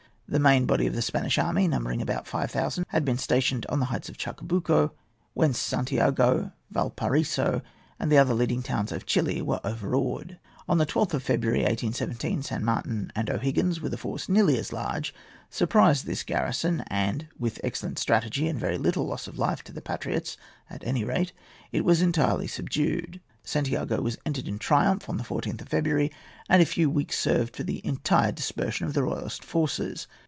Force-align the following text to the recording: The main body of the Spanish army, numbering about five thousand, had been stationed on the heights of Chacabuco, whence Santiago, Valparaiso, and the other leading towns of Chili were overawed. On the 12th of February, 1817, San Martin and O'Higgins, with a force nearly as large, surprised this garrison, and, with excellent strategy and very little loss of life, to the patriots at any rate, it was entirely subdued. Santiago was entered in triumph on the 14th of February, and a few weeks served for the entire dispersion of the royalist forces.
The 0.31 0.39
main 0.39 0.65
body 0.65 0.87
of 0.87 0.95
the 0.95 1.01
Spanish 1.01 1.37
army, 1.37 1.67
numbering 1.67 2.01
about 2.01 2.25
five 2.25 2.49
thousand, 2.51 2.85
had 2.87 3.03
been 3.03 3.17
stationed 3.17 3.65
on 3.67 3.79
the 3.81 3.87
heights 3.87 4.07
of 4.07 4.15
Chacabuco, 4.17 4.91
whence 5.33 5.59
Santiago, 5.59 6.53
Valparaiso, 6.71 7.61
and 7.99 8.09
the 8.09 8.17
other 8.17 8.33
leading 8.33 8.63
towns 8.63 8.93
of 8.93 9.05
Chili 9.05 9.41
were 9.41 9.59
overawed. 9.65 10.39
On 10.69 10.77
the 10.77 10.85
12th 10.85 11.15
of 11.15 11.23
February, 11.23 11.63
1817, 11.63 12.43
San 12.43 12.63
Martin 12.63 13.11
and 13.13 13.29
O'Higgins, 13.29 13.81
with 13.81 13.93
a 13.93 13.97
force 13.97 14.29
nearly 14.29 14.57
as 14.57 14.71
large, 14.71 15.13
surprised 15.49 16.05
this 16.05 16.23
garrison, 16.23 16.85
and, 16.87 17.27
with 17.37 17.59
excellent 17.61 17.99
strategy 17.99 18.47
and 18.47 18.57
very 18.57 18.77
little 18.77 19.05
loss 19.05 19.27
of 19.27 19.37
life, 19.37 19.65
to 19.65 19.73
the 19.73 19.81
patriots 19.81 20.37
at 20.69 20.81
any 20.87 21.03
rate, 21.03 21.33
it 21.73 21.83
was 21.83 22.01
entirely 22.01 22.47
subdued. 22.47 23.19
Santiago 23.43 23.99
was 24.01 24.17
entered 24.25 24.47
in 24.47 24.57
triumph 24.59 25.09
on 25.09 25.17
the 25.17 25.23
14th 25.25 25.59
of 25.61 25.67
February, 25.67 26.09
and 26.47 26.61
a 26.61 26.65
few 26.65 26.89
weeks 26.89 27.19
served 27.19 27.53
for 27.53 27.63
the 27.63 27.85
entire 27.85 28.31
dispersion 28.31 28.85
of 28.87 28.93
the 28.93 29.03
royalist 29.03 29.43
forces. 29.43 30.07